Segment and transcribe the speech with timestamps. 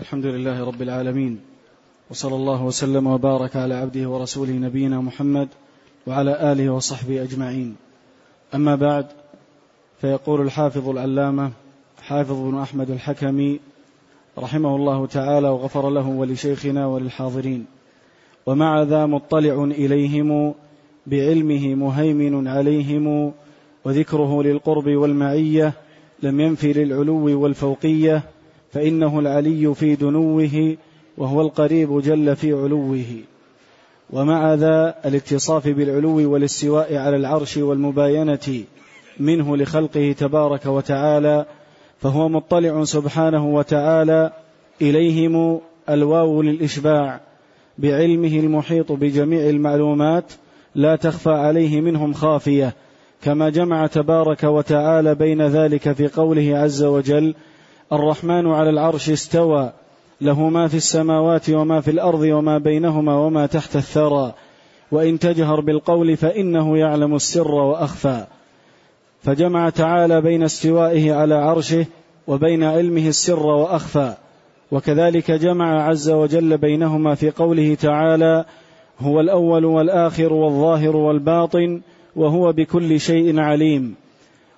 [0.00, 1.40] الحمد لله رب العالمين
[2.10, 5.48] وصلى الله وسلم وبارك على عبده ورسوله نبينا محمد
[6.06, 7.76] وعلى آله وصحبه أجمعين.
[8.54, 9.06] أما بعد
[10.00, 11.50] فيقول الحافظ العلامة
[12.02, 13.60] حافظ بن أحمد الحكمي
[14.38, 17.66] رحمه الله تعالى وغفر له ولشيخنا وللحاضرين
[18.46, 20.54] ومع ذا مطلع إليهم
[21.06, 23.32] بعلمه مهيمن عليهم
[23.84, 25.72] وذكره للقرب والمعية
[26.22, 28.22] لم ينف للعلو والفوقية
[28.72, 30.76] فإنه العلي في دنوه
[31.18, 33.04] وهو القريب جل في علوه.
[34.12, 38.64] ومع ذا الاتصاف بالعلو والاستواء على العرش والمباينة
[39.20, 41.46] منه لخلقه تبارك وتعالى
[42.00, 44.32] فهو مطلع سبحانه وتعالى
[44.82, 47.20] إليهم الواو للإشباع
[47.78, 50.32] بعلمه المحيط بجميع المعلومات
[50.74, 52.74] لا تخفى عليه منهم خافية
[53.22, 57.34] كما جمع تبارك وتعالى بين ذلك في قوله عز وجل
[57.92, 59.72] الرحمن على العرش استوى.
[60.20, 64.32] له ما في السماوات وما في الأرض وما بينهما وما تحت الثرى.
[64.92, 68.24] وإن تجهر بالقول فإنه يعلم السر وأخفى.
[69.22, 71.86] فجمع تعالى بين استوائه على عرشه
[72.26, 74.14] وبين علمه السر وأخفى.
[74.72, 78.44] وكذلك جمع عز وجل بينهما في قوله تعالى
[79.00, 81.80] هو الأول والآخر والظاهر والباطن
[82.16, 83.94] وهو بكل شيء عليم.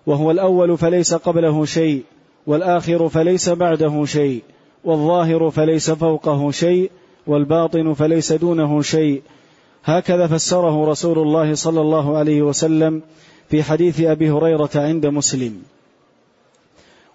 [0.06, 2.02] وهو الأول فليس قبله شيء.
[2.46, 4.42] والآخر فليس بعده شيء
[4.84, 6.90] والظاهر فليس فوقه شيء
[7.26, 9.22] والباطن فليس دونه شيء.
[9.84, 13.02] هكذا فسره رسول الله صلى الله عليه وسلم
[13.48, 15.62] في حديث أبي هريرة عند مسلم.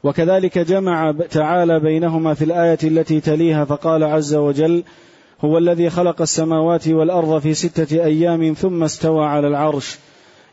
[0.03, 4.83] وكذلك جمع تعالى بينهما في الآية التي تليها فقال عز وجل
[5.41, 9.97] هو الذي خلق السماوات والأرض في ستة أيام ثم استوى على العرش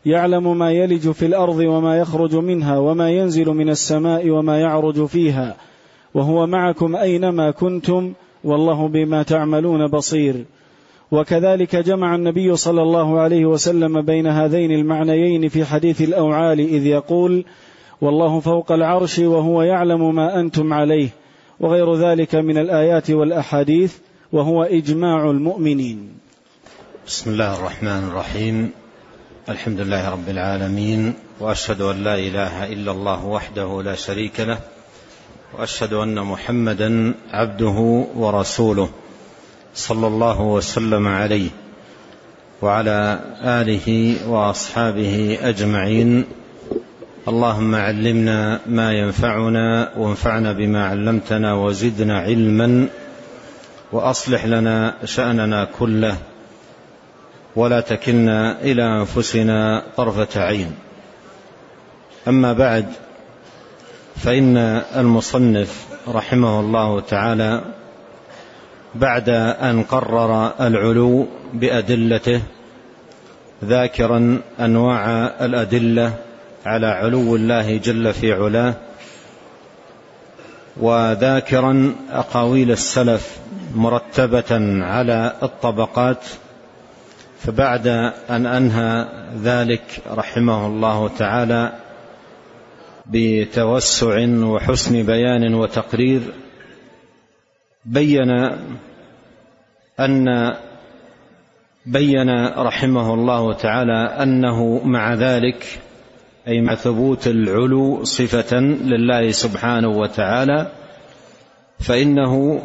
[0.05, 5.55] يعلم ما يلج في الأرض وما يخرج منها وما ينزل من السماء وما يعرج فيها.
[6.13, 10.45] وهو معكم أينما كنتم والله بما تعملون بصير.
[11.11, 17.45] وكذلك جمع النبي صلى الله عليه وسلم بين هذين المعنيين في حديث الأوعال إذ يقول
[18.01, 21.09] والله فوق العرش وهو يعلم ما أنتم عليه
[21.59, 23.97] وغير ذلك من الآيات والأحاديث
[24.33, 26.09] وهو إجماع المؤمنين.
[27.07, 28.84] بسم الله الرحمن الرحيم.
[29.49, 34.57] الحمد لله رب العالمين وأشهد أن لا إله إلا الله وحده لا شريك له
[35.53, 38.89] وأشهد أن محمدا عبده ورسوله
[39.75, 41.49] صلى الله وسلم عليه
[42.61, 46.25] وعلى آله وأصحابه أجمعين.
[47.27, 52.87] اللهم علمنا ما ينفعنا وانفعنا بما علمتنا وزدنا علما
[53.91, 56.17] وأصلح لنا شأننا كله.
[57.55, 60.75] ولا تكلنا إلى أنفسنا طرفة عين.
[62.27, 62.85] أما بعد
[64.15, 64.57] فإن
[64.95, 67.61] المصنف رحمه الله تعالى
[68.95, 72.41] بعد أن قرر العلو بأدلته
[73.65, 75.09] ذاكرا أنواع
[75.41, 76.13] الأدلة
[76.65, 78.73] على علو الله جل في علاه
[80.77, 83.37] وذاكرا أقاويل السلف
[83.75, 86.25] مرتبة على الطبقات
[87.37, 87.87] فبعد
[88.29, 89.07] أن أنهى
[89.43, 91.71] ذلك رحمه الله تعالى
[93.05, 96.21] بتوسع وحسن بيان وتقرير
[97.85, 98.29] بين
[99.99, 100.55] أن
[101.85, 105.79] بين رحمه الله تعالى أنه مع ذلك
[106.47, 110.71] أي مع ثبوت العلو صفة لله سبحانه وتعالى
[111.79, 112.61] فإنه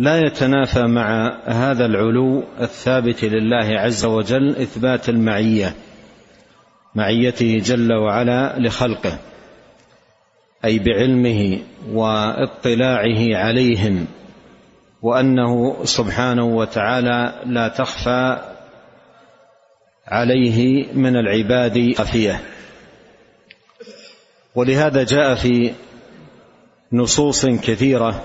[0.00, 5.74] لا يتنافى مع هذا العلو الثابت لله عز وجل إثبات المعية
[6.94, 9.18] معيته جل وعلا لخلقه
[10.64, 11.58] أي بعلمه
[11.92, 14.06] واطلاعه عليهم
[15.02, 18.38] وأنه سبحانه وتعالى لا تخفى
[20.06, 22.40] عليه من العباد خفية.
[24.54, 25.72] ولهذا جاء في
[26.92, 28.24] نصوص كثيرة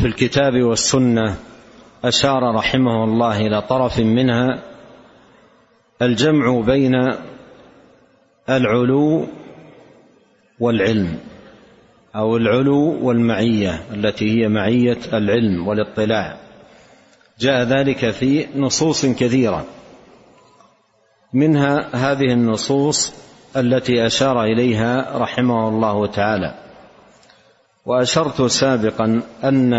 [0.00, 1.36] في الكتاب والسنة
[2.04, 4.62] أشار رحمه الله إلى طرف منها
[6.02, 6.92] الجمع بين
[8.48, 9.26] العلو
[10.60, 11.18] والعلم
[12.16, 16.36] أو العلو والمعية التي هي معية العلم والاطلاع.
[17.40, 19.64] جاء ذلك في نصوص كثيرة.
[21.32, 23.14] منها هذه النصوص
[23.56, 26.69] التي أشار إليها رحمه الله تعالى.
[27.86, 29.74] وأشرت سابقا أن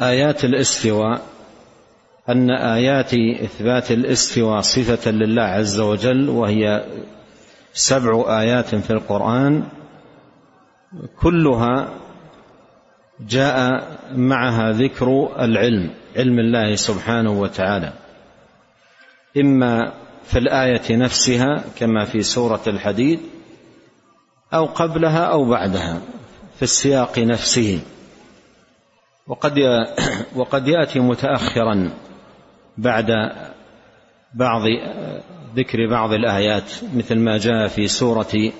[0.00, 1.20] آيات الاستواء
[2.28, 6.84] أن آيات إثبات الاستواء صفة لله عز وجل وهي
[7.72, 9.62] سبع آيات في القرآن
[11.20, 11.88] كلها
[13.20, 17.92] جاء معها ذكر العلم علم الله سبحانه وتعالى.
[19.36, 19.92] إما
[20.24, 23.20] في الآية نفسها كما في سورة الحديد
[24.54, 26.00] أو قبلها أو بعدها
[26.56, 27.80] في السياق نفسه.
[29.26, 29.58] وقد
[30.36, 31.90] وقد يأتي متاخرا
[32.78, 33.06] بعد
[34.34, 34.62] بعض
[35.56, 38.52] ذكر بعض الآيات مثل ما جاء في سورة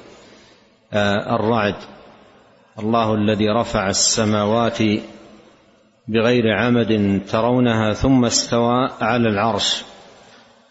[0.92, 1.76] آه، الرعد.
[2.78, 4.78] الله الذي رفع السماوات
[6.08, 9.82] بغير عمد ترونها ثم استوى على العرش.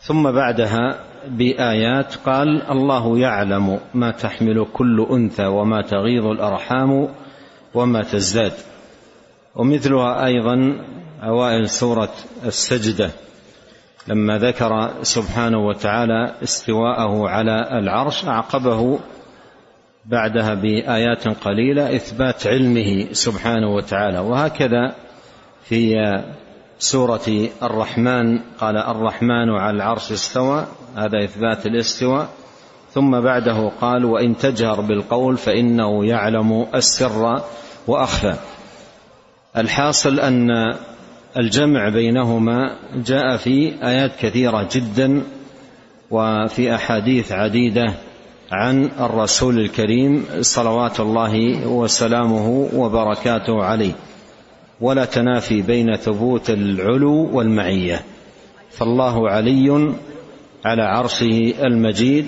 [0.02, 7.08] ثم بعدها بآيات قال الله يعلم ما تحمل كل أنثى وما تغيض الأرحام
[7.74, 8.54] وما تزداد.
[9.56, 10.86] ومثلها أيضا
[11.24, 12.14] أوائل سورة
[12.46, 13.12] السجدة
[14.08, 19.00] لما ذكر سبحانه وتعالى استواءه على العرش أعقبه
[20.06, 24.20] بعدها بآيات قليلة إثبات علمه سبحانه وتعالى.
[24.20, 24.96] وهكذا
[25.64, 25.96] في
[26.84, 32.30] سورة الرحمن قال الرحمن على العرش استوى هذا إثبات الاستواء.
[32.94, 37.42] ثم بعده قال وإن تجهر بالقول فإنه يعلم السر
[37.88, 38.36] وأخفى.
[39.58, 40.50] الحاصل أن
[41.38, 45.24] الجمع بينهما جاء في آيات كثيرة جدا
[46.12, 47.94] وفي أحاديث عديدة
[48.52, 53.94] عن الرسول الكريم صلوات الله وسلامه وبركاته عليه.
[54.84, 58.02] ولا تنافي بين ثبوت العلو والمعية.
[58.72, 59.94] فالله علي
[60.66, 62.26] على عرشه المجيد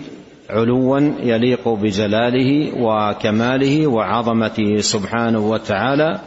[0.49, 6.19] علوا يليق بجلاله وكماله وعظمته سبحانه وتعالى.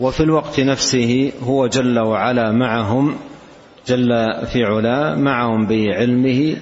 [0.00, 3.14] وفي الوقت نفسه هو جل وعلا معهم
[3.86, 4.08] جل
[4.46, 6.56] في علاه معهم بعلمه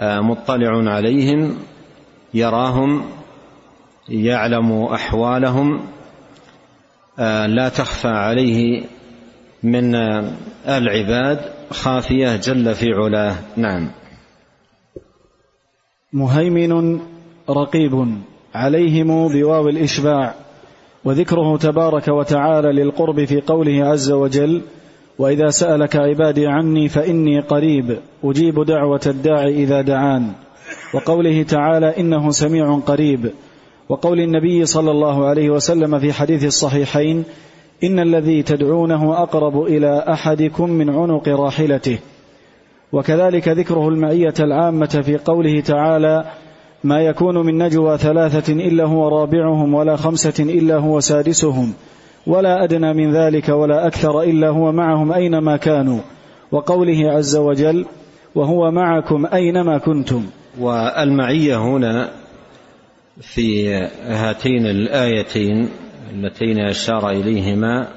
[0.00, 1.56] آه، مطلع عليهم
[2.34, 3.04] يراهم
[4.08, 5.80] يعلم أحوالهم
[7.46, 8.84] لا تخفى عليه
[9.62, 10.32] من آه،
[10.68, 13.36] العباد خافية جل في علاه.
[13.56, 13.90] نعم.
[16.12, 17.00] مهيمن
[17.50, 18.22] رقيب
[18.54, 20.34] عليهم بواو الإشباع
[21.04, 24.62] وذكره تبارك وتعالى للقرب في قوله عز وجل
[25.18, 30.32] وإذا سألك عبادي عني فإني قريب أجيب دعوة الداع إذا دعان.
[30.94, 33.30] وقوله تعالى إنه سميع قريب.
[33.92, 37.24] وقول النبي صلى الله عليه وسلم في حديث الصحيحين
[37.84, 41.98] إن الذي تدعونه أقرب إلى أحدكم من عنق راحلته.
[42.92, 46.24] وكذلك ذكره المعية العامة في قوله تعالى
[46.84, 51.72] ما يكون من نجوى ثلاثة إلا هو رابعهم ولا خمسة إلا هو سادسهم
[52.26, 56.00] ولا أدنى من ذلك ولا أكثر إلا هو معهم أينما كانوا.
[56.52, 57.86] وقوله عز وجل
[58.34, 60.22] وهو معكم أينما كنتم.
[60.60, 62.21] والمعية هنا
[63.20, 63.74] في
[64.06, 65.68] هاتين الآيتين
[66.10, 67.88] اللتين أشار إليهما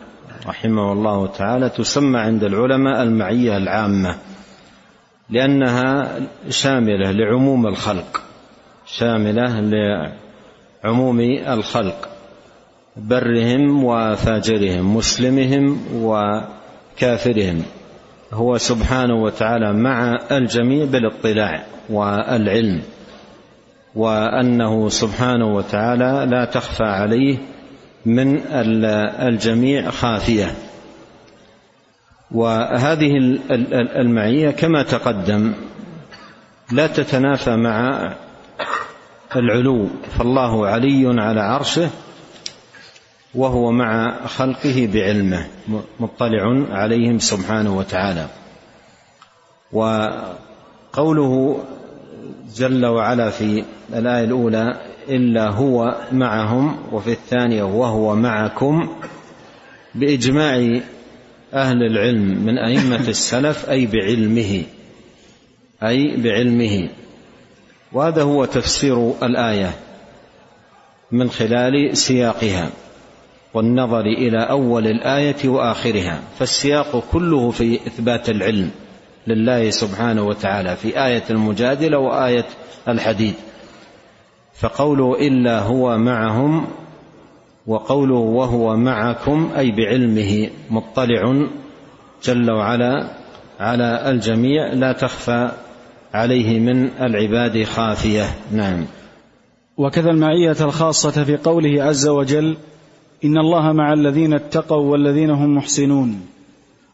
[0.48, 4.16] رحمه الله تعالى تسمى عند العلماء المعية العامة
[5.30, 6.20] لأنها
[6.50, 8.22] شاملة لعموم الخلق
[8.86, 9.60] شاملة
[10.84, 12.10] لعموم الخلق
[12.98, 17.64] برهم وفاجرهم مسلمهم وكافرهم.
[18.34, 22.82] هو سبحانه وتعالى مع الجميع بالاطلاع والعلم.
[23.96, 27.38] وأنه سبحانه وتعالى لا تخفى عليه
[28.06, 28.42] من
[29.20, 30.56] الجميع خافية.
[32.32, 33.12] وهذه
[33.96, 35.54] المعية كما تقدم
[36.72, 38.14] لا تتنافى مع
[39.36, 39.88] العلو
[40.18, 41.90] فالله علي على عرشه
[43.36, 45.48] وهو مع خلقه بعلمه
[46.00, 48.28] مطلع عليهم سبحانه وتعالى.
[49.72, 51.64] وقوله
[52.56, 58.90] جل وعلا في الآية الأولى إلا هو معهم وفي الثانية وهو معكم.
[59.96, 60.80] بإجماع
[61.54, 64.64] أهل العلم من أئمة السلف أي بعلمه
[65.84, 66.90] أي بعلمه.
[67.94, 69.72] وهذا هو تفسير الآية
[71.12, 72.70] من خلال سياقها
[73.54, 76.20] والنظر إلى أول الآية وآخرها.
[76.40, 78.72] فالسياق كله في إثبات العلم.
[79.28, 82.46] لله سبحانه وتعالى في آية المجادلة وآية
[82.88, 83.34] الحديد.
[84.60, 86.68] فقوله إلا هو معهم
[87.68, 91.48] وقوله وهو معكم أي بعلمه مطلع
[92.24, 93.08] جل وعلا
[93.60, 95.52] على الجميع لا تخفى
[96.14, 98.26] عليه من العباد خافية.
[98.52, 98.86] نعم.
[99.78, 102.58] وكذا المعية الخاصة في قوله عز وجل
[103.26, 106.26] إن الله مع الذين اتقوا والذين هم محسنون.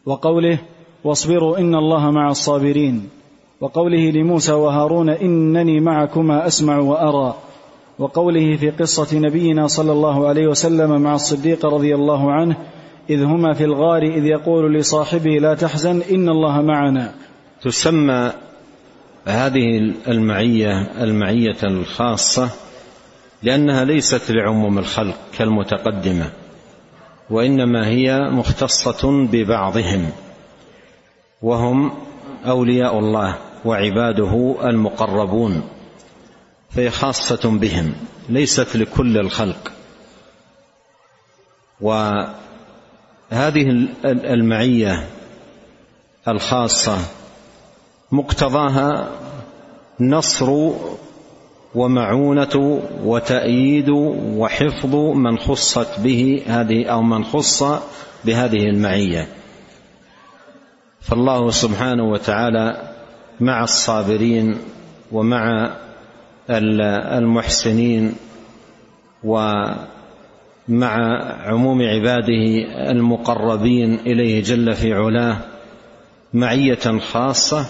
[0.06, 0.60] وقوله
[1.04, 3.10] واصبروا إن الله مع الصابرين.
[3.62, 7.36] وقوله لموسى وهارون إنني معكما أسمع وأرى.
[8.00, 12.56] وقوله في قصة نبينا صلى الله عليه وسلم مع الصديق رضي الله عنه
[13.10, 17.14] إذ هما في الغار إذ يقول لصاحبه لا تحزن إن الله معنا.
[17.62, 18.32] تسمى
[19.26, 22.50] هذه المعية المعية الخاصة
[23.44, 26.30] لأنها ليست لعموم الخلق كالمتقدمة
[27.30, 30.10] وإنما هي مختصة ببعضهم.
[31.42, 31.92] وهم
[32.46, 35.62] أولياء الله وعباده المقربون
[36.70, 37.94] فهي خاصة بهم
[38.30, 39.72] ليست لكل الخلق.
[41.82, 42.32] وهذه
[44.06, 45.08] المعية
[46.28, 46.98] الخاصة
[48.12, 49.10] مقتضاها
[50.00, 50.72] نصر
[51.76, 53.90] ومعونة وتأييد
[54.36, 57.64] وحفظ من خصت به هذه أو من خص
[58.26, 59.28] بهذه المعية.
[61.02, 62.94] فالله سبحانه وتعالى
[63.40, 64.58] مع الصابرين
[65.12, 65.72] ومع
[66.50, 68.14] المحسنين
[69.24, 69.78] ومع
[71.46, 75.38] عموم عباده المقربين إليه جل في علاه
[76.34, 77.66] معية خاصة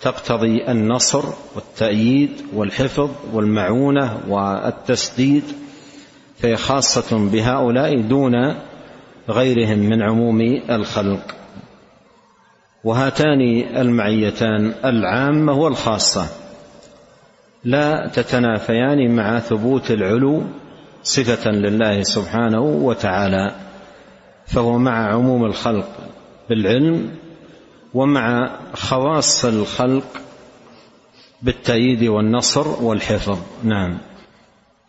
[0.00, 5.42] تقتضي النصر والتأييد والحفظ والمعونة والتسديد
[6.38, 8.54] فهي خاصة بهؤلاء دون
[9.28, 11.34] غيرهم من عموم الخلق.
[12.84, 13.40] وهاتان
[13.76, 16.26] المعيتان العامة والخاصة.
[17.64, 20.42] لا تتنافيان مع ثبوت العلو
[21.02, 23.54] صفة لله سبحانه وتعالى
[24.46, 25.88] فهو مع عموم الخلق
[26.48, 27.10] بالعلم
[27.94, 30.04] ومع خواص الخلق
[31.42, 33.38] بالتأييد والنصر والحفظ.
[33.64, 33.98] نعم.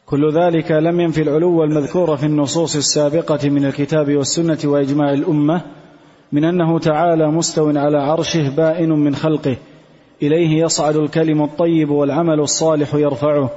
[0.05, 5.61] كل ذلك لم ينفي العلو المذكور في النصوص السابقة من الكتاب والسنة وإجماع الأمة
[6.31, 9.55] من أنه تعالى مستو على عرشه بائن من خلقه.
[10.21, 13.49] إليه يصعد الكلم الطيب والعمل الصالح يرفعه.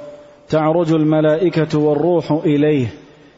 [0.49, 2.87] تعرج الملائكة والروح إليه.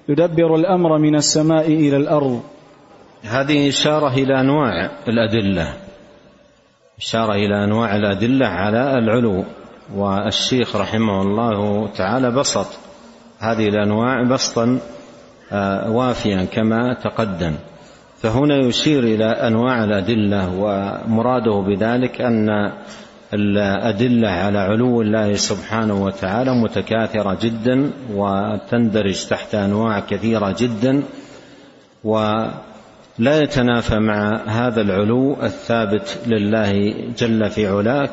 [0.09, 2.41] يدبر الأمر من السماء إلى الأرض.
[3.23, 5.73] هذه إشارة إلى أنواع الأدلة.
[7.00, 9.43] إشارة إلى أنواع الأدلة على العلو.
[9.95, 12.67] والشيخ رحمه الله تعالى بسط
[13.39, 14.79] هذه الأنواع بسطا
[15.51, 17.55] آه، وافيا كما تقدم.
[18.21, 22.71] فهنا يشير إلى أنواع الأدلة ومراده بذلك أن
[23.33, 31.03] الأدلة على علو الله سبحانه وتعالى متكاثرة جدا وتندرج تحت أنواع كثيرة جدا
[32.03, 32.45] و
[33.19, 38.09] لا يتنافى مع هذا العلو الثابت لله جل في علاه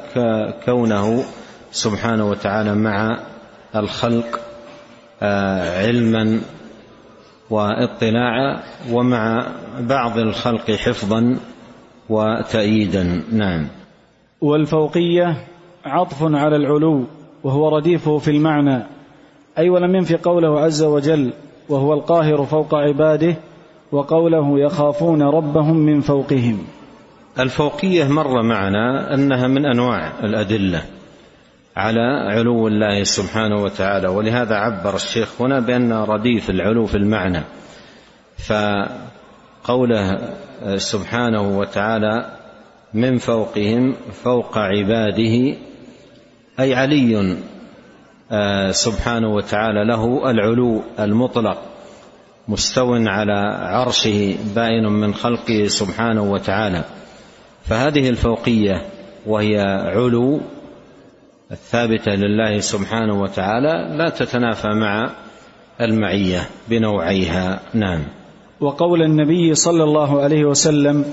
[0.64, 1.24] كونه
[1.72, 3.18] سبحانه وتعالى مع
[3.76, 4.40] الخلق
[5.22, 6.40] آه، علما
[7.50, 8.62] واطلاعا
[8.92, 9.46] ومع
[9.80, 11.36] بعض الخلق حفظا
[12.08, 13.22] وتأييدا.
[13.32, 13.66] نعم.
[14.40, 15.36] والفوقية
[15.84, 17.04] عطف على العلو
[17.44, 18.82] وهو رديفه في المعنى
[19.58, 21.32] أي ولم ينفي قوله عز وجل
[21.68, 23.36] وهو القاهر فوق عباده
[23.92, 26.58] وقوله يخافون ربهم من فوقهم.
[27.40, 30.82] الفوقية مر معنا أنها من أنواع الأدلة.
[31.78, 34.08] على علو الله سبحانه وتعالى.
[34.08, 37.42] ولهذا عبر الشيخ هنا بأن رديف العلو في المعنى.
[38.49, 40.18] فقوله
[40.76, 42.38] سبحانه وتعالى
[42.94, 45.56] من فوقهم فوق عباده
[46.61, 47.37] أي علي
[48.32, 51.58] آه، سبحانه وتعالى له العلو المطلق
[52.49, 56.85] مستو على عرشه بائن من خلقه سبحانه وتعالى.
[57.64, 58.82] فهذه الفوقية
[59.26, 59.61] وهي
[59.94, 60.40] علو
[61.50, 65.10] الثابتة لله سبحانه وتعالى لا تتنافى مع
[65.80, 67.60] المعية بنوعيها.
[67.74, 68.00] نعم.
[68.60, 71.04] وقول النبي صلى الله عليه وسلم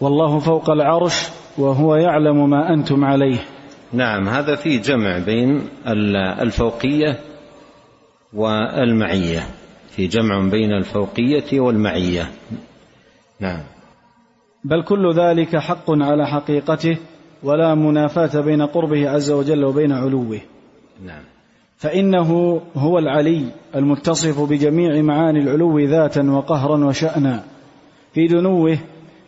[0.00, 1.28] والله فوق العرش
[1.58, 3.38] وهو يعلم ما أنتم عليه.
[3.92, 5.68] نعم هذا فيه جمع بين
[6.40, 7.20] الفوقية
[8.32, 9.46] والمعية.
[9.88, 12.30] في جمع بين الفوقية والمعية.
[13.40, 13.62] نعم.
[14.64, 16.96] بل كل ذلك حق على حقيقته
[17.42, 20.40] ولا منافاة بين قربه عز وجل وبين علوه.
[21.06, 21.22] نعم.
[21.76, 27.42] فإنه هو العلي المتصف بجميع معاني العلو ذاتا وقهرا وشأنا.
[28.14, 28.78] في دنوه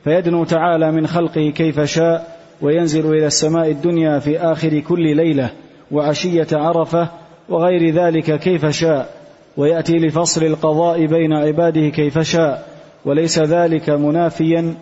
[0.04, 5.50] فيدنو تعالى من خلقه كيف شاء وينزل إلى السماء الدنيا في آخر كل ليلة
[5.90, 7.08] وعشية عرفة
[7.48, 9.20] وغير ذلك كيف شاء.
[9.56, 12.70] ويأتي لفصل القضاء بين عباده كيف شاء.
[13.04, 14.74] وليس ذلك منافيا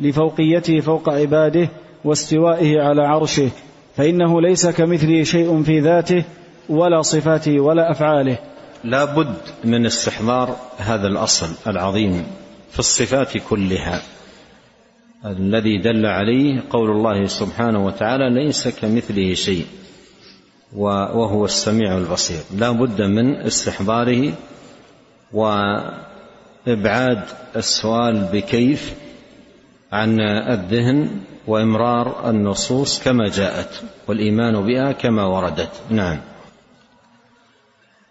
[0.00, 1.68] لفوقيته فوق عباده
[2.04, 3.50] واستوائه على عرشه
[3.96, 6.24] فإنه ليس كمثله شيء في ذاته
[6.68, 8.38] ولا صفاته ولا أفعاله.
[8.84, 12.26] لا بد من استحضار هذا الأصل العظيم
[12.70, 14.02] في الصفات كلها.
[15.26, 19.66] الذي دل عليه قول الله سبحانه وتعالى ليس كمثله شيء
[20.76, 22.40] وهو السميع البصير.
[22.56, 24.32] لا بد من استحضاره
[25.32, 27.22] وإبعاد
[27.56, 28.94] السؤال بكيف
[29.92, 31.08] عن الذهن
[31.46, 35.70] وإمرار النصوص كما جاءت والإيمان بها كما وردت.
[35.90, 36.18] نعم.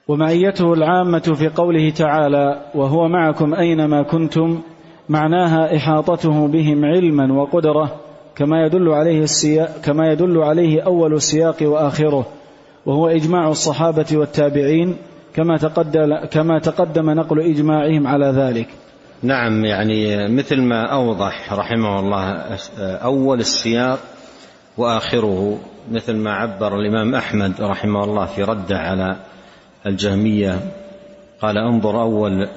[0.07, 4.61] ومعيته العامة في قوله تعالى وهو معكم أينما كنتم
[5.09, 7.95] معناها إحاطته بهم علما وقدرة
[8.35, 12.25] كما يدل عليه السياق كما يدل عليه أول السياق وآخره.
[12.85, 14.95] وهو إجماع الصحابة والتابعين
[15.33, 18.67] كما تقدم كما تقدم نقل إجماعهم على ذلك.
[19.23, 23.99] نعم يعني مثل ما أوضح رحمه الله أول السياق
[24.77, 25.59] وآخره
[25.91, 29.15] مثل ما عبر الإمام أحمد رحمه الله في رده على
[29.85, 30.59] الجهمية
[31.41, 32.47] قال انظر أول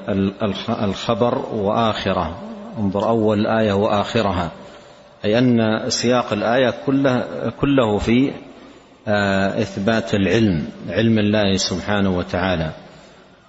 [0.68, 2.36] الخبر وآخرة
[2.78, 4.50] انظر أول الآية وآخرها.
[5.24, 7.24] أي أن سياق الآية كله,
[7.60, 8.32] كله في
[9.08, 12.70] آه، إثبات العلم علم الله سبحانه وتعالى.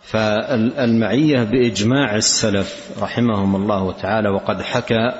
[0.05, 5.11] فالمعية بإجماع السلف رحمهم الله تعالى وقد حكى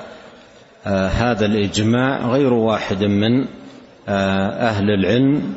[0.86, 3.46] آه، هذا الإجماع غير واحد من
[4.08, 5.54] آه، أهل العلم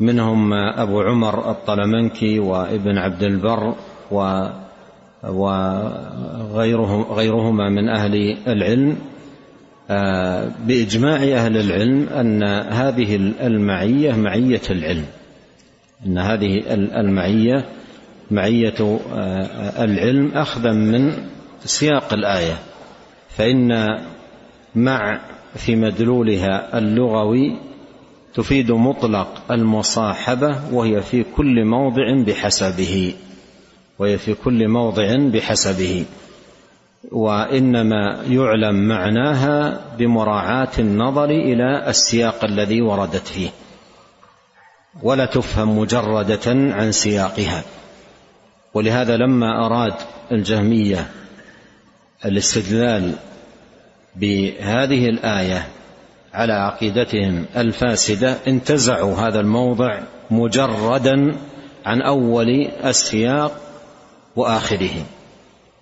[0.00, 3.74] منهم أبو عمر الطلمنكي وابن عبد البر
[4.10, 4.48] و
[7.10, 8.96] غيرهما من أهل العلم.
[9.90, 12.42] آه، بإجماع أهل العلم أن
[12.72, 15.04] هذه المعية معية العلم
[16.06, 17.64] أن هذه المعية
[18.30, 21.12] معية آه، العلم أخذا من
[21.64, 22.58] سياق الآية
[23.36, 23.98] فإن
[24.74, 25.20] مع
[25.54, 27.56] في مدلولها اللغوي
[28.34, 33.14] تفيد مطلق المصاحبة وهي في كل موضع بحسبه
[33.98, 36.04] وهي في كل موضع بحسبه
[37.12, 43.48] وإنما يعلم معناها بمراعاة النظر إلى السياق الذي وردت فيه
[45.02, 47.62] ولا تفهم مجردة عن سياقها.
[48.74, 49.94] ولهذا لما أراد
[50.32, 51.06] الجهمية
[52.24, 53.12] الاستدلال
[54.16, 55.68] بهذه الآية
[56.34, 59.98] على عقيدتهم الفاسدة انتزعوا هذا الموضع
[60.30, 61.36] مجردا
[61.86, 63.60] عن أول السياق
[64.36, 65.04] وآخره.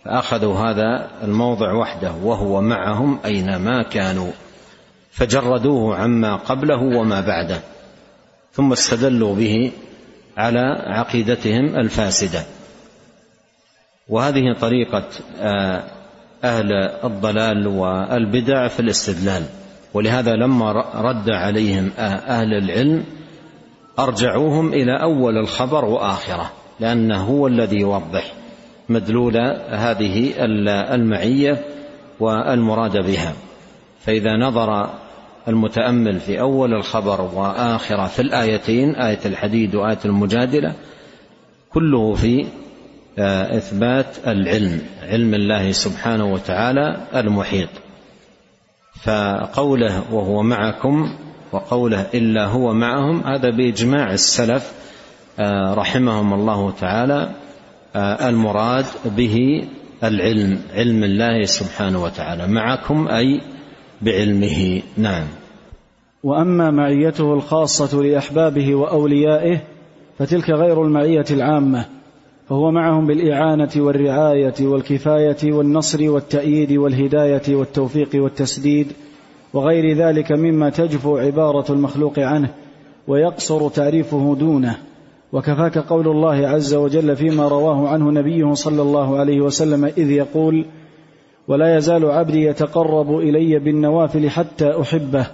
[0.04, 4.30] فأخذوا هذا الموضع وحده وهو معهم أينما كانوا
[5.10, 7.60] فجردوه عما قبله وما بعده
[8.52, 9.72] ثم استدلوا به
[10.36, 12.42] على عقيدتهم الفاسدة.
[14.08, 15.04] وهذه طريقة
[15.40, 15.82] آه،
[16.44, 16.72] أهل
[17.04, 19.42] الضلال والبدع في الاستدلال.
[19.94, 23.04] ولهذا لما رد عليهم آه، أهل العلم
[23.98, 28.32] أرجعوهم إلى أول الخبر وآخره لأنه هو الذي يوضح
[28.88, 29.36] مدلول
[29.70, 30.32] هذه
[30.94, 31.64] المعية
[32.20, 33.32] والمراد بها.
[34.00, 34.90] فإذا نظر
[35.48, 40.72] المتأمل في أول الخبر واخره في الآيتين آية الحديد وآية المجادلة
[41.72, 42.46] كله في
[43.18, 47.68] إثبات العلم علم الله سبحانه وتعالى المحيط.
[49.02, 51.10] فقوله وهو معكم
[51.52, 54.72] وقوله إلا هو معهم هذا بإجماع السلف
[55.38, 57.30] آه، رحمهم الله تعالى
[57.96, 59.64] آه، المراد به
[60.04, 62.46] العلم علم الله سبحانه وتعالى.
[62.46, 63.40] معكم أي
[64.02, 64.82] بعلمه.
[64.96, 65.24] نعم.
[66.22, 69.60] وأما معيته الخاصة لأحبابه وأوليائه
[70.18, 71.95] فتلك غير المعية العامة.
[72.48, 78.92] فهو معهم بالإعانة والرعاية والكفاية والنصر والتأييد والهداية والتوفيق والتسديد
[79.54, 82.50] وغير ذلك مما تجفو عبارة المخلوق عنه
[83.08, 84.76] ويقصر تعريفه دونه.
[85.32, 90.64] وكفاك قول الله عز وجل فيما رواه عنه نبيه صلى الله عليه وسلم إذ يقول
[91.48, 95.26] ولا يزال عبدي يتقرب إلي بالنوافل حتى أحبه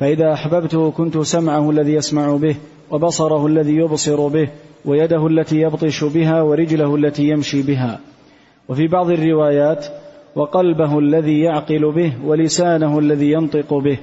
[0.00, 2.56] فإذا أحببته كنت سمعه الذي يسمع به
[2.90, 4.48] وبصره الذي يبصر به
[4.84, 8.00] ويده التي يبطش بها ورجله التي يمشي بها.
[8.68, 9.86] وفي بعض الروايات
[10.36, 13.98] وقلبه الذي يعقل به ولسانه الذي ينطق به.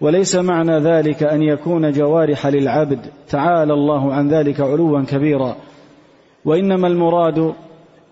[0.00, 2.98] وليس معنى ذلك أن يكون جوارح للعبد.
[3.28, 5.56] تعالى الله عن ذلك علوا كبيرا.
[6.44, 7.52] وإنما المراد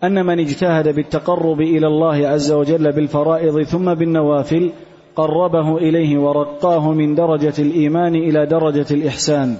[0.04, 4.70] أن من اجتهد بالتقرب إلى الله عز وجل بالفرائض ثم بالنوافل
[5.16, 9.56] قربه إليه ورقاه من درجة الإيمان إلى درجة الإحسان.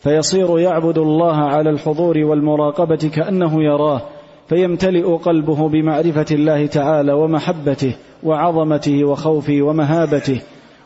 [0.00, 4.02] فيصير يعبد الله على الحضور والمراقبة كأنه يراه
[4.48, 10.40] فيمتلئ قلبه بمعرفة الله تعالى ومحبته وعظمته وخوفه ومهابته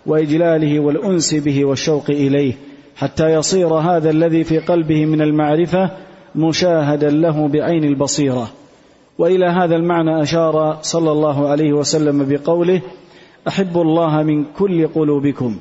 [0.06, 2.52] وإجلاله والأنس به والشوق إليه
[2.96, 5.90] حتى يصير هذا الذي في قلبه من المعرفة
[6.34, 8.48] مشاهدا له بعين البصيرة.
[9.18, 12.80] وإلى هذا المعنى أشار صلى الله عليه وسلم بقوله
[13.48, 15.56] احبوا الله من كل قلوبكم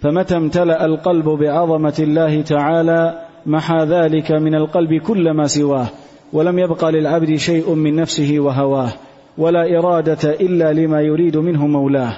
[0.00, 5.86] فمتى امتلأ القلب بعظمة الله تعالى محى ذلك من القلب كل ما سواه
[6.32, 8.92] ولم يبق للعبد شيء من نفسه وهواه
[9.38, 12.12] ولا إرادة إلا لما يريد منه مولاه.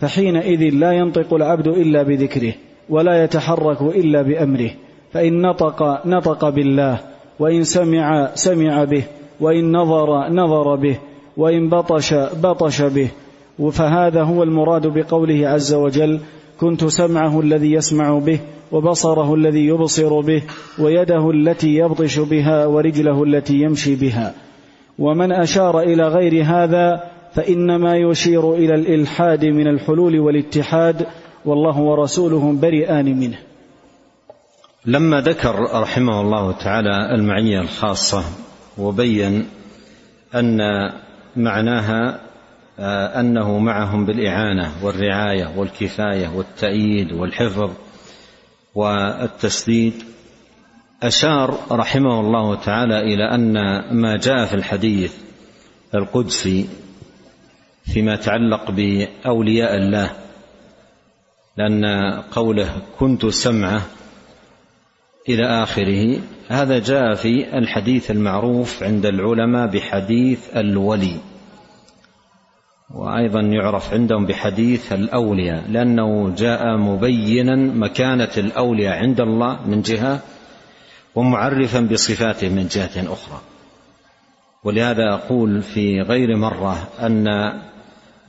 [0.00, 2.52] فحينئذ لا ينطق العبد إلا بذكره
[2.88, 4.70] ولا يتحرك إلا بأمره
[5.12, 6.98] فإن نطق نطق بالله
[7.38, 9.02] وإن سمع سمع به
[9.40, 10.98] وإن نظر نظر به
[11.36, 13.08] وإن بطش بطش به
[13.58, 16.20] فهذا هو المراد بقوله عز وجل
[16.60, 18.40] كنت سمعه الذي يسمع به
[18.72, 20.42] وبصره الذي يبصر به
[20.78, 24.34] ويده التي يبطش بها ورجله التي يمشي بها.
[24.98, 27.02] ومن أشار إلى غير هذا
[27.34, 31.06] فإنما يشير إلى الإلحاد من الحلول والاتحاد
[31.44, 33.38] والله ورسوله بريئان منه.
[34.86, 38.24] لما ذكر رحمه الله تعالى المعية الخاصة
[38.78, 39.46] وبين
[40.34, 40.58] أن
[41.36, 42.27] معناها
[42.78, 47.70] آه، أنه معهم بالإعانة والرعاية والكفاية والتأييد والحفظ
[48.74, 49.92] والتسديد.
[51.02, 53.52] أشار رحمه الله تعالى إلى أن
[53.94, 55.14] ما جاء في الحديث
[55.94, 56.68] القدسي
[57.92, 60.10] فيما يتعلق بأولياء الله
[61.56, 61.84] لأن
[62.30, 63.82] قوله كنت سمعه
[65.28, 71.16] إلى آخره هذا جاء في الحديث المعروف عند العلماء بحديث الولي.
[72.94, 80.20] وأيضا يعرف عندهم بحديث الأولياء لأنه جاء مبينا مكانة الأولياء عند الله من جهة
[81.14, 83.40] ومعرفا بصفاته من جهة أخرى.
[84.64, 87.24] ولهذا أقول في غير مرة أن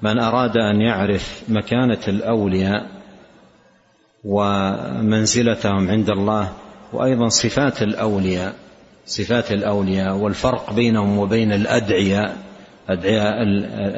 [0.02, 2.88] من أراد أن يعرف مكانة الأولياء
[4.24, 6.52] ومنزلتهم عند الله
[6.93, 8.54] وأيضا صفات الأولياء
[9.06, 12.48] صفات الأولياء والفرق بينهم وبين الأدعياء
[12.89, 13.43] أدعياء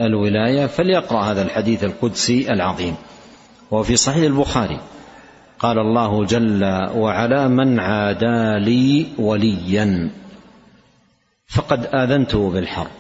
[0.06, 2.96] الولاية فليقرأ هذا الحديث القدسي العظيم.
[3.72, 4.80] وهو في صحيح البخاري.
[5.60, 6.64] قال الله جل
[6.96, 10.10] وعلا من عادى لي وليا
[11.48, 12.92] فقد آذنته بالحرب.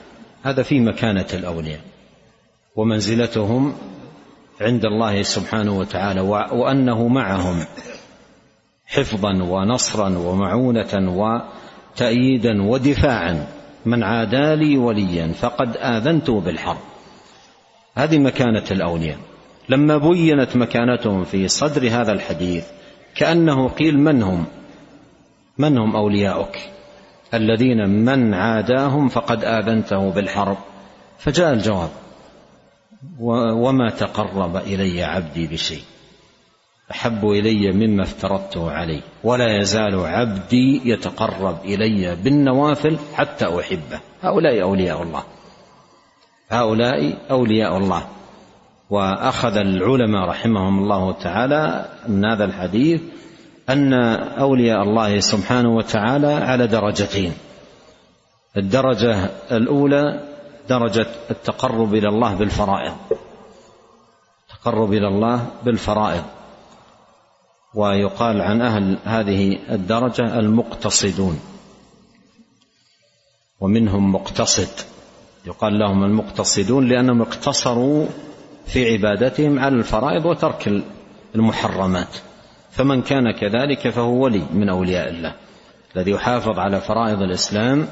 [0.43, 1.80] هذا في مكانة الأولياء.
[2.75, 3.73] ومنزلتهم
[4.62, 7.65] عند الله سبحانه وتعالى وأنه معهم
[8.86, 10.93] حفظا ونصرا ومعونة
[11.95, 13.47] وتأييدا ودفاعا.
[13.86, 16.82] من عادى لي وليا فقد آذنته بالحرب.
[17.96, 19.17] هذه مكانة الأولياء.
[19.70, 22.65] لما بينت مكانتهم في صدر هذا الحديث
[23.15, 24.46] كأنه قيل من هم؟
[25.58, 26.60] من هم أولياؤك؟
[27.34, 30.58] الذين من عاداهم فقد آذنته بالحرب.
[31.20, 31.89] فجاء الجواب
[33.20, 35.84] وما تقرب إلي عبدي بشيء.
[36.91, 43.99] أحب إلي مما افترضته عليه ولا يزال عبدي يتقرب إلي بالنوافل حتى أحبه.
[44.21, 45.23] هؤلاء أولياء الله.
[46.49, 48.04] هؤلاء أولياء الله.
[48.89, 53.01] وأخذ العلماء رحمهم الله تعالى من هذا الحديث
[53.69, 53.93] أن
[54.39, 57.34] أولياء الله سبحانه وتعالى على درجتين.
[58.58, 60.19] الدرجة الأولى
[60.69, 62.93] درجة التقرب إلى الله بالفرائض.
[64.51, 66.23] التقرب إلى الله بالفرائض.
[67.75, 71.39] ويقال عن أهل هذه الدرجة المقتصدون.
[73.60, 74.69] ومنهم مقتصد.
[75.45, 78.05] يقال لهم المقتصدون لأنهم اقتصروا
[78.65, 80.84] في عبادتهم على الفرائض وترك
[81.36, 82.17] المحرمات.
[82.71, 85.36] فمن كان كذلك فهو ولي من أولياء الله.
[85.95, 87.88] الذي يحافظ على فرائض الإسلام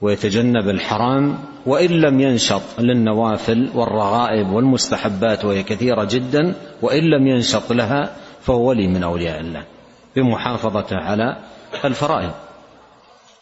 [0.00, 8.16] ويتجنب الحرام وإن لم ينشط للنوافل والرغائب والمستحبات وهي كثيرة جدا وإن لم ينشط لها
[8.42, 9.64] فهو ولي من أولياء الله
[10.16, 11.36] بمحافظته على
[11.84, 12.32] الفرائض.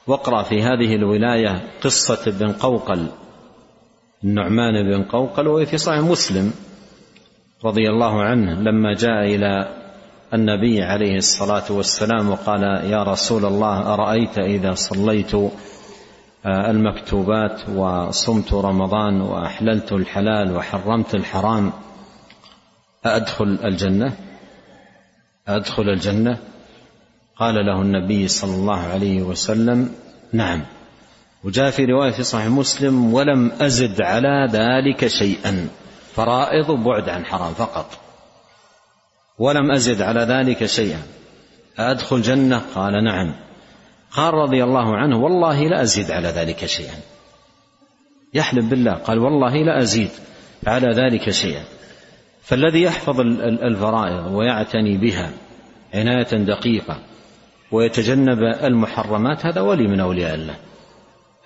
[0.07, 3.07] واقرأ في هذه الولاية قصة ابن قوقل
[4.25, 6.53] النعمان بن قوقل وهي في صحيح مسلم
[7.65, 9.69] رضي الله عنه لما جاء إلى
[10.35, 19.21] النبي عليه الصلاة والسلام وقال يا رسول الله أرأيت إذا صليت آه، المكتوبات وصمت رمضان
[19.21, 21.73] وأحللت الحلال وحرمت الحرام
[23.07, 24.13] أأدخل الجنة؟
[25.57, 26.39] أدخل الجنة؟
[27.37, 29.95] قال له النبي صلى الله عليه وسلم
[30.33, 30.63] نعم.
[31.45, 35.69] وجاء في رواية في صحيح مسلم ولم أزد على ذلك شيئا
[36.15, 37.99] فرائض بعد عن حرام فقط.
[39.39, 41.03] ولم أزد على ذلك شيئا.
[41.79, 43.35] أدخل جنة؟ قال نعم.
[44.11, 46.95] قال رضي الله عنه والله لا أزيد على ذلك شيئا.
[48.35, 50.11] يحلف بالله قال والله لا أزيد
[50.67, 51.65] على ذلك شيئا.
[52.43, 55.31] فالذي يحفظ الفرائض ويعتني بها
[55.95, 56.99] عناية دقيقة
[57.73, 60.55] ويتجنب المحرمات هذا ولي من أولياء الله.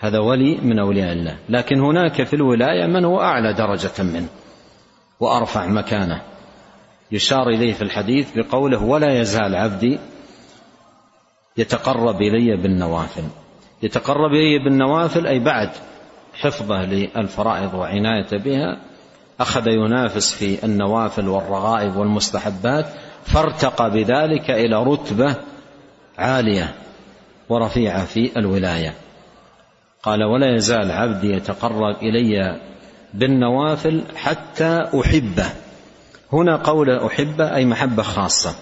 [0.00, 1.36] هذا ولي من أولياء الله.
[1.48, 4.28] لكن هناك في الولاية من هو أعلى درجة منه
[5.20, 6.22] وأرفع مكانه.
[7.12, 9.98] يشار إليه في الحديث بقوله ولا يزال عبدي
[11.56, 13.24] يتقرب إلي بالنوافل.
[13.82, 15.70] يتقرب إلي بالنوافل أي بعد
[16.34, 18.80] حفظه للفرائض وعنايته بها
[19.40, 22.86] أخذ ينافس في النوافل والرغائب والمستحبات
[23.24, 25.36] فارتقى بذلك إلى رتبة
[26.18, 26.74] عالية
[27.48, 28.94] ورفيعة في الولاية.
[30.02, 32.60] قال ولا يزال عبدي يتقرب إلي
[33.14, 35.46] بالنوافل حتى أحبه.
[36.32, 38.54] هنا قول أحبه أي محبة خاصة.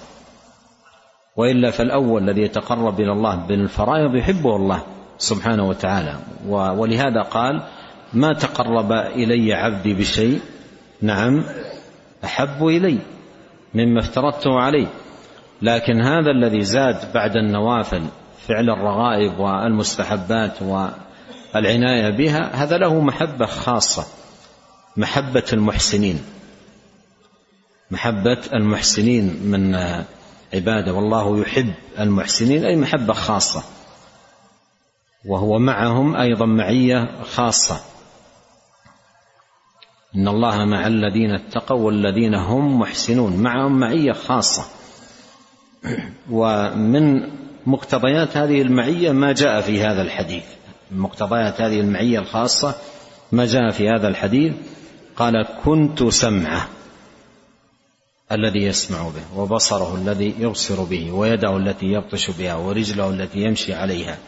[1.37, 4.83] وإلا فالأول الذي يتقرب إلى الله بالفرائض يحبه الله
[5.19, 6.17] سبحانه وتعالى.
[6.49, 7.63] ولهذا قال
[8.13, 10.41] ما تقرب إلي عبدي بشيء
[11.03, 11.45] نعم
[12.25, 12.99] أحب إلي
[13.75, 14.87] مما افترضته عليه
[15.63, 18.03] لكن هذا الذي زاد بعد النوافل
[18.49, 24.07] فعل الرغائب والمستحبات والعناية بها هذا له محبة خاصة
[24.97, 26.23] محبة المحسنين.
[27.91, 29.75] محبة المحسنين من
[30.55, 33.63] عباده والله يحب المحسنين أي محبة خاصة
[35.25, 37.81] وهو معهم أيضا معية خاصة.
[40.17, 44.65] إن الله مع الذين اتقوا والذين هم محسنون معهم معية خاصة.
[46.31, 47.31] ومن
[47.67, 50.45] مقتضيات هذه المعية ما جاء في هذا الحديث.
[50.91, 52.75] مقتضيات هذه المعية الخاصة
[53.33, 54.53] ما جاء في هذا الحديث.
[55.17, 56.69] قال كنت سمعه
[58.33, 64.19] الذي يسمع به وبصره الذي يبصر به ويده التي يبطش بها ورجله التي يمشي عليها.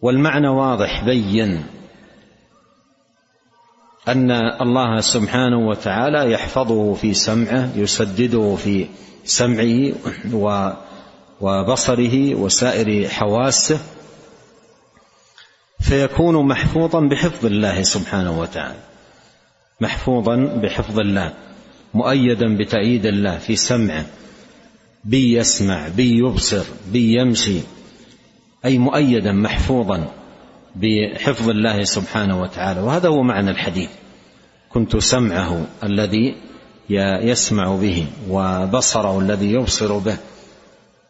[0.00, 1.77] والمعنى واضح بين.
[4.08, 8.86] أن الله سبحانه وتعالى يحفظه في سمعه يسدده في
[9.24, 9.92] سمعه
[11.40, 13.78] وبصره وسائر حواسه
[15.80, 18.80] فيكون محفوظا بحفظ الله سبحانه وتعالى.
[19.80, 21.32] محفوظا بحفظ الله
[21.94, 24.06] مؤيدا بتأييد الله في سمعه.
[25.04, 27.60] بي يسمع بي يبصر بي يمشي
[28.64, 30.10] أي مؤيدا محفوظا.
[30.76, 32.80] بحفظ الله سبحانه وتعالى.
[32.80, 33.90] وهذا هو معنى الحديث.
[34.68, 36.34] كنت سمعه الذي
[37.22, 40.16] يسمع به وبصره الذي يبصر به.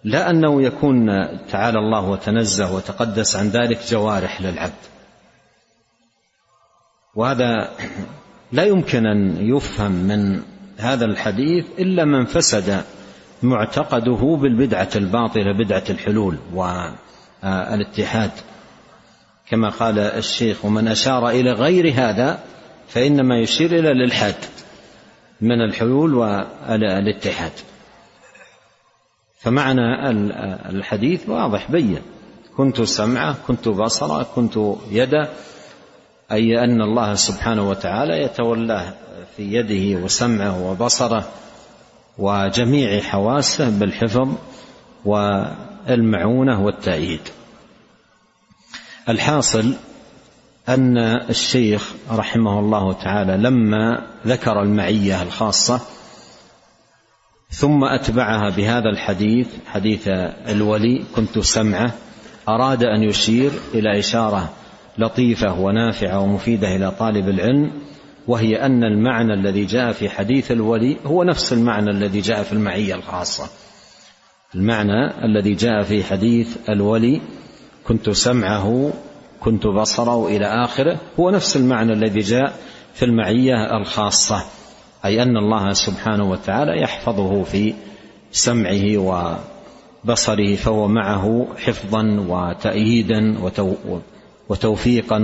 [0.04, 1.06] لا أنه يكون
[1.50, 4.72] تعالى الله وتنزه وتقدس عن ذلك جوارح للعبد.
[7.14, 7.70] وهذا
[8.52, 10.42] لا يمكن أن يفهم من
[10.78, 12.84] هذا الحديث إلا من فسد
[13.42, 18.30] معتقده بالبدعة الباطلة بدعة الحلول والاتحاد.
[19.50, 22.38] كما قال الشيخ ومن أشار إلى غير هذا
[22.88, 24.34] فإنما يشير إلى الإلحاد
[25.40, 27.52] من الحلول والاتحاد.
[29.40, 30.10] فمعنى
[30.70, 31.98] الحديث واضح بين
[32.56, 34.58] كنت سمعة كنت بصرة كنت
[34.90, 35.28] يده
[36.32, 38.94] أي أن الله سبحانه وتعالى يتولاه
[39.36, 41.28] في يده وسمعه وبصره
[42.18, 44.28] وجميع حواسه بالحفظ
[45.04, 47.20] والمعونة والتأييد.
[49.08, 49.74] الحاصل
[50.68, 50.98] أن
[51.30, 55.80] الشيخ رحمه الله تعالى لما ذكر المعية الخاصة
[57.50, 60.08] ثم أتبعها بهذا الحديث حديث
[60.48, 61.92] الولي كنت سمعه
[62.48, 64.50] أراد أن يشير إلى إشارة
[64.98, 67.70] لطيفة ونافعة ومفيدة إلى طالب العلم
[68.26, 72.94] وهي أن المعنى الذي جاء في حديث الولي هو نفس المعنى الذي جاء في المعية
[72.94, 73.48] الخاصة.
[74.54, 77.20] المعنى الذي جاء في حديث الولي
[77.88, 78.92] كنت سمعه
[79.40, 81.00] كنت بصره إلى آخره.
[81.20, 82.52] هو نفس المعنى الذي جاء
[82.94, 84.44] في المعية الخاصة
[85.04, 87.74] أي أن الله سبحانه وتعالى يحفظه في
[88.32, 88.98] سمعه
[90.04, 93.38] وبصره فهو معه حفظا وتأييدا
[94.48, 95.18] وتوفيقا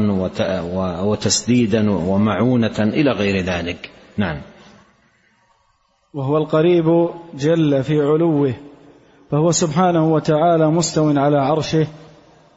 [1.03, 3.91] وتسديدا ومعونة إلى غير ذلك.
[4.17, 4.41] نعم.
[6.15, 8.55] وهو القريب جل في علوه
[9.31, 11.87] فهو سبحانه وتعالى مستو على عرشه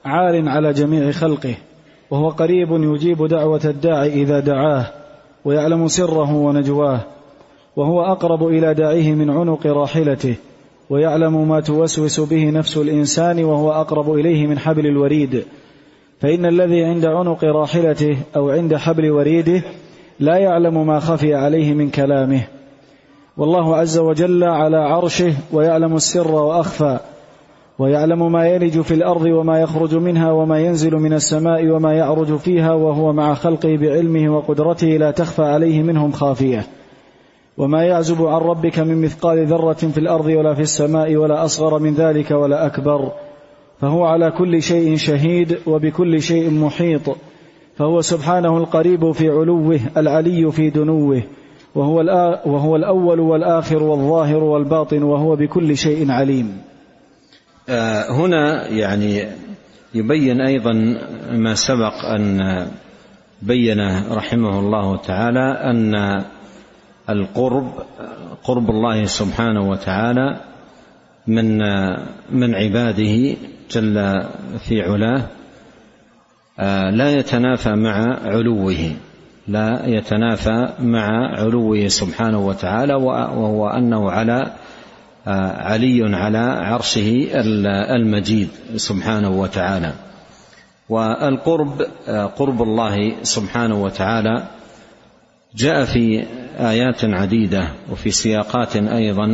[0.08, 1.56] عال على جميع خلقه
[2.12, 4.86] وهو قريب يجيب دعوة الداعي إذا دعاه
[5.46, 7.00] ويعلم سره ونجواه
[7.76, 10.36] وهو أقرب إلى داعيه من عنق راحلته
[10.90, 15.46] ويعلم ما توسوس به نفس الإنسان وهو أقرب إليه من حبل الوريد.
[16.22, 19.62] فإن الذي عند عنق راحلته أو عند حبل وريده
[20.20, 22.42] لا يعلم ما خفي عليه من كلامه.
[23.38, 27.00] والله عز وجل على عرشه ويعلم السر وأخفى.
[27.80, 32.74] ويعلم ما يلج في الأرض وما يخرج منها وما ينزل من السماء وما يعرج فيها
[32.74, 36.66] وهو مع خلقه بعلمه وقدرته لا تخفى عليه منهم خافية.
[37.58, 41.94] وما يعزب عن ربك من مثقال ذرة في الأرض ولا في السماء ولا أصغر من
[41.94, 43.12] ذلك ولا أكبر.
[43.82, 47.02] فهو على كل شيء شهيد وبكل شيء محيط.
[47.76, 51.22] فهو سبحانه القريب في علوه العلي في دنوه.
[51.76, 51.96] وهو,
[52.46, 56.58] وهو الأول والآخر والظاهر والباطن وهو بكل شيء عليم.
[58.10, 59.28] هنا يعني
[59.94, 60.74] يبين أيضا
[61.32, 62.68] ما سبق أن
[63.42, 63.80] بين
[64.12, 66.24] رحمه الله تعالى أن
[67.10, 67.72] القرب
[68.44, 70.42] قرب الله سبحانه وتعالى
[71.28, 71.58] من
[72.32, 73.36] من عباده
[73.72, 74.24] جل
[74.60, 75.24] في علاه
[76.60, 78.92] آه، لا يتنافى مع علوه
[79.48, 84.52] لا يتنافى مع علوه سبحانه وتعالى وهو أنه على آه،
[85.34, 87.28] علي على عرشه
[87.96, 89.94] المجيد سبحانه وتعالى.
[90.90, 94.48] والقرب آه، قرب الله سبحانه وتعالى
[95.56, 96.24] جاء في
[96.60, 99.28] آيات عديدة وفي سياقات أيضا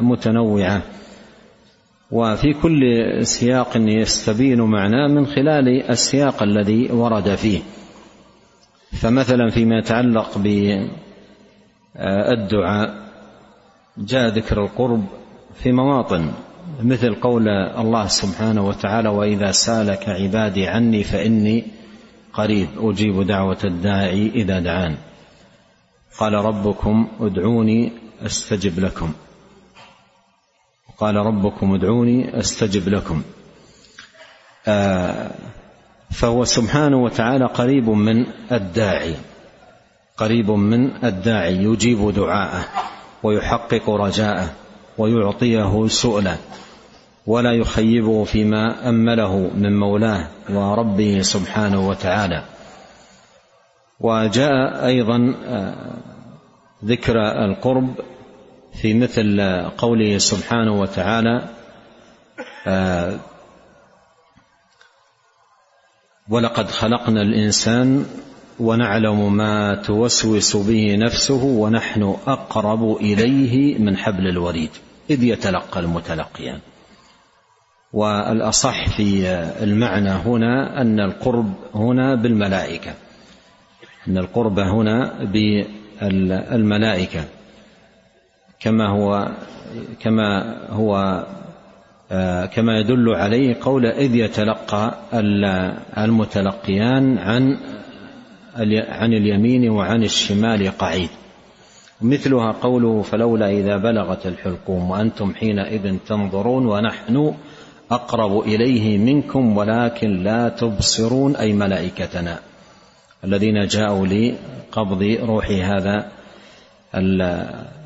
[0.00, 0.82] متنوعة.
[2.10, 2.80] وفي كل
[3.22, 7.60] سياق يستبين معناه من خلال السياق الذي ورد فيه.
[8.92, 10.38] فمثلا فيما يتعلق
[11.96, 12.94] بالدعاء
[13.98, 15.04] جاء ذكر القرب
[15.62, 16.32] في مواطن
[16.82, 21.64] مثل قول الله سبحانه وتعالى وإذا سألك عبادي عني فإني
[22.32, 24.96] قريب أجيب دعوة الداعي إذا دعان.
[26.18, 27.92] قال ربكم ادعوني
[28.26, 29.12] أستجب لكم.
[30.98, 33.22] قال ربكم ادعوني أستجب لكم.
[34.66, 35.30] آه
[36.10, 39.14] فهو سبحانه وتعالى قريب من الداعي
[40.16, 42.64] قريب من الداعي يجيب دعاءه
[43.22, 44.52] ويحقق رجاءه.
[44.98, 46.38] ويعطيه سؤله
[47.26, 52.42] ولا يخيبه فيما أمله من مولاه وربه سبحانه وتعالى.
[54.00, 55.74] وجاء أيضا آه،
[56.84, 57.94] ذكر القرب
[58.74, 59.40] في مثل
[59.78, 61.48] قوله سبحانه وتعالى
[62.66, 63.18] آه،
[66.28, 68.06] ولقد خلقنا الإنسان
[68.60, 74.70] ونعلم ما توسوس به نفسه ونحن أقرب إليه من حبل الوريد
[75.10, 76.58] إذ يتلقى المتلقيان.
[77.92, 79.28] والأصح في
[79.62, 82.94] المعنى هنا أن القرب هنا بالملائكة
[84.08, 85.24] أن القرب هنا
[86.02, 87.24] بالملائكة.
[88.60, 89.32] كما هو
[90.00, 91.24] كما هو
[92.54, 94.94] كما يدل عليه قول إذ يتلقى
[95.98, 97.56] المتلقيان عن
[98.88, 101.08] عن اليمين وعن الشمال قعيد.
[102.00, 107.34] مثلها قوله فلولا إذا بلغت الحلقوم وأنتم حينئذ تنظرون ونحن
[107.90, 112.40] أقرب إليه منكم ولكن لا تبصرون أي ملائكتنا.
[113.24, 116.08] الذين جاءوا لقبض روح هذا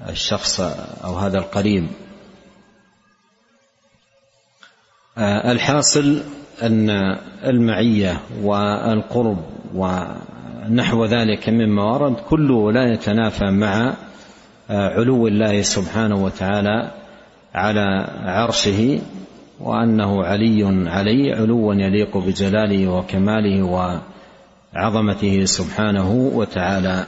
[0.09, 0.61] الشخص
[1.05, 1.87] أو هذا القريب.
[5.19, 6.23] آه، الحاصل
[6.63, 6.91] أن
[7.45, 9.39] المعية والقرب
[10.69, 13.95] ونحو ذلك مما ورد كله لا يتنافى مع
[14.71, 16.91] آه، علو الله سبحانه وتعالى
[17.55, 19.01] على عرشه
[19.61, 23.63] وأنه علي علي علوا يليق بجلاله وكماله
[24.75, 27.07] وعظمته سبحانه وتعالى.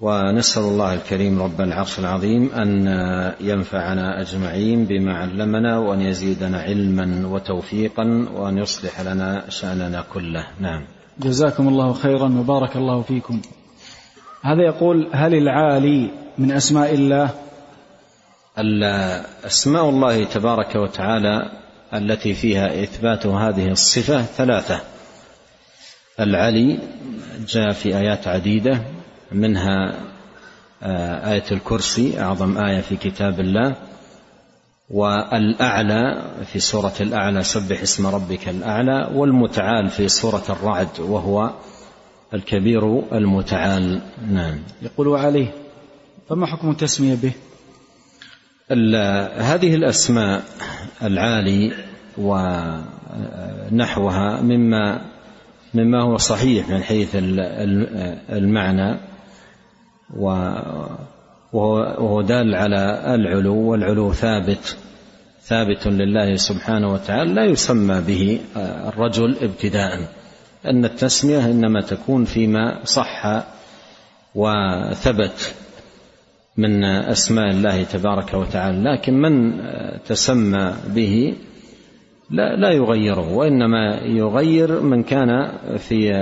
[0.00, 2.86] ونسأل الله الكريم رب العرش العظيم أن
[3.40, 10.46] ينفعنا أجمعين بما علمنا وأن يزيدنا علما وتوفيقا وأن يصلح لنا شأننا كله.
[10.60, 10.99] نعم.
[11.18, 13.40] جزاكم الله خيرا وبارك الله فيكم.
[14.42, 17.30] هذا يقول هل العالي من أسماء الله؟
[19.46, 21.52] أسماء الله تبارك وتعالى
[21.94, 24.80] التي فيها إثبات هذه الصفة ثلاثة.
[26.20, 26.78] العلي
[27.48, 28.80] جاء في آيات عديدة
[29.32, 29.94] منها
[30.82, 33.74] آه، آية الكرسي أعظم آية في كتاب الله.
[34.90, 41.50] والأعلى في سورة الأعلى سبح اسم ربك الأعلى والمتعال في سورة الرعد وهو
[42.34, 44.00] الكبير المتعال.
[44.30, 44.58] نعم.
[44.82, 45.54] يقول عليه
[46.28, 47.32] فما حكم التسمية به؟
[49.38, 50.42] هذه الأسماء
[51.02, 51.72] العالي
[53.68, 55.00] ونحوها مما
[55.74, 57.08] مما هو صحيح من حيث
[58.30, 59.00] المعنى
[61.52, 64.76] وهو دال على العلو والعلو ثابت
[65.42, 68.40] ثابت لله سبحانه وتعالى لا يسمى به
[68.88, 70.08] الرجل ابتداء.
[70.66, 73.42] أن التسمية إنما تكون فيما صح
[74.34, 75.54] وثبت
[76.56, 79.60] من أسماء الله تبارك وتعالى لكن من
[80.06, 81.34] تسمى به
[82.30, 86.12] لا لا يغيره وإنما يغير من كان في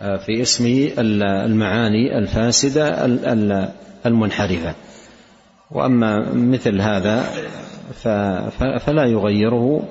[0.00, 3.04] في اسمه المعاني الفاسدة
[4.06, 4.74] المنحرفة.
[5.70, 7.24] وأما مثل هذا
[8.78, 9.82] فلا يغيره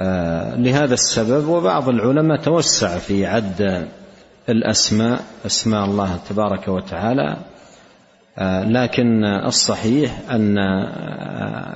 [0.00, 1.48] آه، لهذا السبب.
[1.48, 3.88] وبعض العلماء توسع في عد
[4.48, 7.36] الأسماء أسماء الله تبارك وتعالى.
[8.66, 10.58] لكن الصحيح أن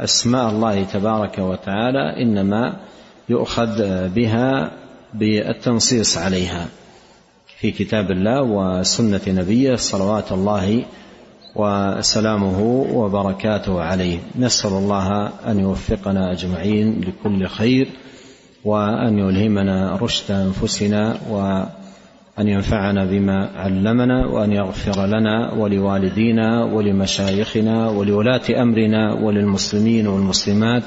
[0.03, 2.77] أسماء الله تبارك وتعالى إنما
[3.29, 4.71] يؤخذ بها
[5.15, 6.67] بالتنصيص عليها.
[7.63, 10.85] في كتاب الله وسنة نبيه صلوات الله
[11.57, 12.61] وسلامه
[12.95, 14.19] وبركاته عليه.
[14.39, 17.89] نسأل الله أن يوفقنا أجمعين لكل خير
[18.65, 29.13] وأن يلهمنا رشد أنفسنا وأن ينفعنا بما علمنا وأن يغفر لنا ولوالدينا ولمشايخنا ولولاة أمرنا
[29.15, 30.83] وللمسلمين والمسلمات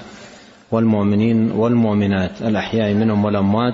[0.71, 2.41] والمؤمنين والمؤمنات.
[2.41, 3.73] الأحياء منهم والأموات.